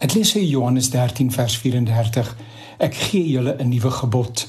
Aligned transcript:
Ek 0.00 0.14
lees 0.16 0.30
vir 0.32 0.46
Johannes 0.48 0.86
13 0.88 1.28
vers 1.34 1.54
34. 1.60 2.28
Ek 2.80 2.94
gee 2.96 3.34
julle 3.34 3.52
'n 3.60 3.68
nuwe 3.68 3.90
gebod. 3.90 4.46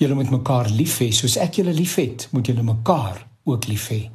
Julle 0.00 0.14
moet 0.14 0.30
mekaar 0.30 0.70
lief 0.70 0.98
hê 1.00 1.12
soos 1.12 1.36
ek 1.36 1.56
julle 1.56 1.74
liefhet, 1.74 2.28
moet 2.32 2.46
julle 2.46 2.62
mekaar 2.62 3.26
ook 3.44 3.66
lief 3.66 3.90
hê. 3.90 4.08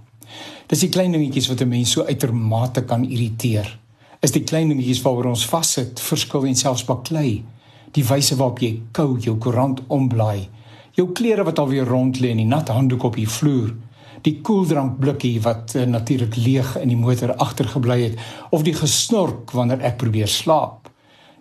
Dis 0.67 0.79
die 0.79 0.89
klein 0.89 1.11
dingetjies 1.11 1.47
wat 1.49 1.61
'n 1.61 1.69
mens 1.69 1.91
so 1.91 2.05
uitermate 2.05 2.85
kan 2.85 3.05
irriteer. 3.05 3.79
Is 4.21 4.31
die 4.31 4.43
klein 4.43 4.69
dingetjies 4.69 5.01
waaroor 5.01 5.25
ons 5.25 5.45
vassit, 5.45 5.99
verskil 5.99 6.45
en 6.45 6.55
selfs 6.55 6.85
baklei. 6.85 7.43
Die 7.91 8.03
wyse 8.03 8.35
waarop 8.35 8.59
jy 8.59 8.81
kou 8.91 9.19
jou 9.19 9.37
koerant 9.37 9.81
omblaai, 9.87 10.47
jou 10.95 11.11
klere 11.11 11.43
wat 11.43 11.59
alweer 11.59 11.85
rond 11.85 12.19
lê 12.19 12.29
in 12.29 12.37
die 12.37 12.45
nat 12.45 12.67
handdoek 12.67 13.03
op 13.03 13.15
die 13.15 13.27
vloer, 13.27 13.75
die 14.21 14.41
koeldrankblikkie 14.41 15.41
wat 15.41 15.75
uh, 15.75 15.83
natuurlik 15.83 16.35
leeg 16.35 16.75
in 16.81 16.87
die 16.87 16.99
motor 16.99 17.35
agtergebly 17.35 18.01
het 18.03 18.19
of 18.51 18.63
die 18.63 18.75
gesnork 18.75 19.51
wanneer 19.51 19.81
ek 19.81 19.97
probeer 19.97 20.27
slaap. 20.27 20.89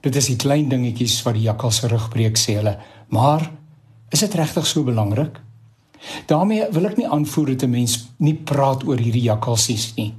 Dit 0.00 0.16
is 0.16 0.26
die 0.26 0.36
klein 0.36 0.68
dingetjies 0.68 1.22
wat 1.22 1.34
die 1.34 1.48
jakkal 1.48 1.70
se 1.70 1.88
rug 1.88 2.08
breek 2.08 2.38
sê 2.38 2.60
hulle, 2.60 2.78
maar 3.08 3.50
is 4.10 4.20
dit 4.20 4.34
regtig 4.34 4.66
so 4.66 4.82
belangrik? 4.82 5.40
daarmee 6.26 6.66
wil 6.70 6.86
ek 6.88 6.96
nie 6.96 7.08
aanvoer 7.08 7.46
dat 7.46 7.62
'n 7.62 7.70
mens 7.70 8.08
nie 8.16 8.34
praat 8.34 8.86
oor 8.86 8.98
hierdie 8.98 9.22
jakkalsies 9.22 9.94
nie. 9.94 10.14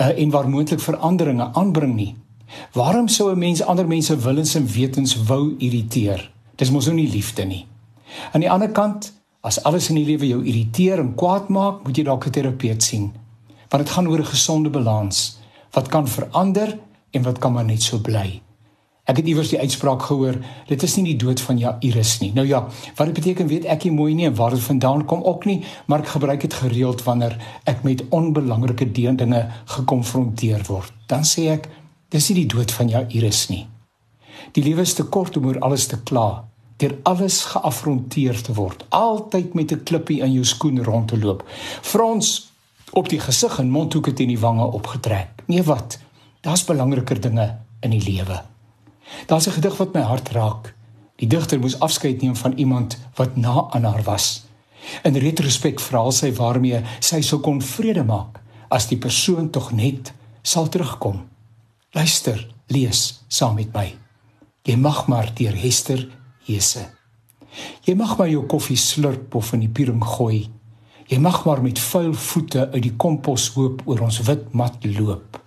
Uh 0.00 0.18
en 0.18 0.30
waar 0.30 0.48
moontlik 0.48 0.80
veranderinge 0.80 1.52
aanbring 1.52 1.94
nie. 1.94 2.16
Waarom 2.72 3.08
sou 3.08 3.32
'n 3.32 3.38
mens 3.38 3.62
ander 3.62 3.86
mense 3.86 4.16
willens 4.16 4.54
en 4.54 4.66
wetens 4.66 5.22
wou 5.22 5.54
irriteer? 5.58 6.30
Dis 6.56 6.70
mos 6.70 6.86
nou 6.86 6.94
nie 6.96 7.10
liefde 7.10 7.44
nie. 7.44 7.66
Aan 8.32 8.40
die 8.40 8.50
ander 8.50 8.70
kant, 8.70 9.12
as 9.44 9.60
alles 9.68 9.90
in 9.92 9.98
die 10.00 10.06
lewe 10.08 10.30
jou 10.30 10.40
irriteer 10.40 11.02
en 11.02 11.12
kwaad 11.18 11.50
maak, 11.52 11.82
moet 11.84 11.98
jy 11.98 12.04
dalk 12.04 12.26
'n 12.26 12.32
terapeut 12.32 12.82
sien. 12.82 13.12
Want 13.68 13.84
dit 13.84 13.92
gaan 13.92 14.08
oor 14.08 14.20
'n 14.20 14.32
gesonde 14.32 14.70
balans. 14.70 15.38
Wat 15.72 15.88
kan 15.88 16.08
verander 16.08 16.78
en 17.10 17.22
wat 17.22 17.38
kan 17.38 17.52
maar 17.52 17.64
net 17.64 17.82
so 17.82 17.98
bly? 17.98 18.40
Ek 19.04 19.16
het 19.16 19.26
iewers 19.26 19.50
die 19.50 19.58
uitspraak 19.58 20.02
gehoor, 20.02 20.38
dit 20.66 20.82
is 20.82 20.96
nie 20.96 21.04
die 21.04 21.16
dood 21.16 21.40
van 21.40 21.58
Jairus 21.58 22.20
nie. 22.20 22.32
Nou 22.32 22.46
ja, 22.46 22.62
wat 22.96 23.06
dit 23.06 23.14
beteken 23.14 23.46
weet 23.46 23.64
ek 23.64 23.84
nie 23.84 23.92
mooi 23.92 24.14
nie 24.14 24.26
en 24.26 24.34
waar 24.34 24.50
dit 24.50 24.64
vandaan 24.64 25.04
kom 25.04 25.22
ook 25.22 25.44
nie, 25.44 25.64
maar 25.86 25.98
ek 25.98 26.08
gebruik 26.08 26.40
dit 26.40 26.54
gereeld 26.54 27.02
wanneer 27.02 27.36
ek 27.64 27.82
met 27.82 28.04
onbelangrike 28.08 28.92
dinge 28.92 29.50
gekonfronteer 29.64 30.64
word. 30.68 30.92
Dan 31.06 31.22
sê 31.22 31.50
ek, 31.52 31.68
dis 32.08 32.28
nie 32.28 32.46
die 32.46 32.56
dood 32.56 32.72
van 32.72 32.88
Jairus 32.88 33.48
nie. 33.48 33.66
Die 34.52 34.62
lewe 34.64 34.80
is 34.80 34.94
te 34.94 35.04
kort 35.04 35.36
om 35.36 35.46
oor 35.46 35.58
alles 35.58 35.86
te 35.86 35.98
kla, 36.02 36.44
deur 36.76 36.98
alles 37.02 37.44
geafronteer 37.44 38.42
te 38.42 38.54
word, 38.54 38.84
altyd 38.88 39.54
met 39.54 39.72
'n 39.72 39.82
klippie 39.82 40.20
in 40.20 40.32
jou 40.32 40.44
skoen 40.44 40.84
rond 40.84 41.08
te 41.08 41.18
loop. 41.18 41.44
Frons 41.82 42.52
op 42.90 43.08
die 43.08 43.20
gesig 43.20 43.58
en 43.58 43.70
mondhoeke 43.70 44.12
teen 44.12 44.28
die 44.28 44.38
wange 44.38 44.64
opgetrek. 44.64 45.42
Nee 45.46 45.62
wat? 45.62 45.98
Daar's 46.40 46.64
belangriker 46.64 47.20
dinge 47.20 47.58
in 47.80 47.90
die 47.90 48.02
lewe. 48.02 48.42
Daar's 49.26 49.46
'n 49.46 49.50
gedig 49.50 49.76
wat 49.76 49.92
my 49.92 50.00
hart 50.00 50.28
raak. 50.28 50.74
Die 51.16 51.28
digter 51.28 51.58
moes 51.58 51.78
afskeid 51.78 52.22
neem 52.22 52.36
van 52.36 52.52
iemand 52.52 52.98
wat 53.14 53.36
na 53.36 53.66
aan 53.70 53.84
haar 53.84 54.02
was. 54.02 54.44
In 55.02 55.16
retrospek 55.16 55.80
vra 55.80 56.10
sy 56.10 56.32
waarmee 56.32 56.82
sy 57.00 57.20
sou 57.20 57.40
kon 57.40 57.62
vrede 57.62 58.04
maak 58.04 58.40
as 58.68 58.88
die 58.88 58.98
persoon 58.98 59.50
tog 59.50 59.72
net 59.72 60.12
sal 60.42 60.68
terugkom. 60.68 61.22
Luister, 61.90 62.48
lees 62.66 63.22
saam 63.28 63.54
met 63.54 63.72
my. 63.72 63.94
Jy 64.62 64.76
mag 64.76 65.06
maar 65.06 65.30
deur 65.34 65.56
Hester 65.56 66.08
Hese. 66.44 66.88
Jy 67.86 67.94
mag 67.98 68.16
maar 68.18 68.30
jou 68.30 68.42
koffie 68.50 68.78
slurp 68.80 69.34
of 69.38 69.52
in 69.54 69.64
die 69.64 69.70
piering 69.72 70.02
gooi. 70.04 70.48
Jy 71.08 71.18
mag 71.20 71.42
maar 71.44 71.62
met 71.62 71.78
vuil 71.78 72.14
voete 72.16 72.68
uit 72.72 72.82
die 72.86 72.94
komposhoop 72.96 73.84
oor 73.86 74.04
ons 74.06 74.20
wit 74.26 74.52
mat 74.56 74.84
loop. 74.96 75.40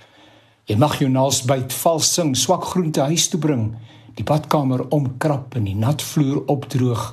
Jy 0.67 0.75
mag 0.77 0.97
jou 0.99 1.07
naels 1.09 1.41
byt, 1.47 1.71
vals 1.73 2.09
sing, 2.13 2.33
swak 2.35 2.65
groente 2.73 3.01
huis 3.07 3.29
toe 3.31 3.39
bring, 3.39 3.69
die 4.17 4.25
badkamer 4.27 4.83
omkrap 4.93 5.55
en 5.55 5.67
die 5.69 5.77
nat 5.77 6.03
vloer 6.03 6.43
opdroog 6.51 7.07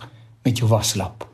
met 0.44 0.60
jou 0.60 0.68
waslap. 0.68 1.28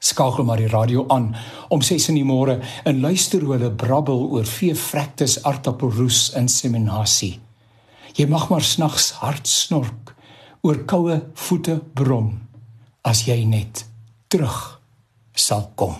Skakel 0.00 0.46
maar 0.46 0.60
die 0.60 0.70
radio 0.70 1.04
aan 1.12 1.32
om 1.72 1.82
6 1.82 2.10
in 2.12 2.20
die 2.20 2.26
môre 2.26 2.58
en 2.86 3.00
luister 3.02 3.42
hoe 3.42 3.56
hulle 3.56 3.72
brabbel 3.74 4.26
oor 4.36 4.46
veevrektes 4.46 5.40
aardappelroes 5.44 6.30
in 6.38 6.48
seminasie. 6.52 7.36
Jy 8.16 8.28
mag 8.30 8.48
maar 8.48 8.64
snags 8.64 9.10
hard 9.20 9.48
snork 9.50 10.15
oor 10.66 10.80
koue 10.90 11.16
voete 11.44 11.76
brom 11.94 12.32
as 13.06 13.20
jy 13.28 13.44
net 13.46 13.84
terug 14.26 14.56
sal 15.46 15.68
kom. 15.78 15.94